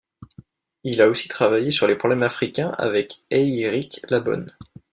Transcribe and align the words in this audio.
Il 0.83 0.99
a 0.99 1.07
aussi 1.09 1.27
travaillé 1.27 1.69
sur 1.69 1.85
les 1.85 1.95
problèmes 1.95 2.23
africains 2.23 2.71
avec 2.79 3.21
Eirik 3.29 4.01
Labonne. 4.09 4.51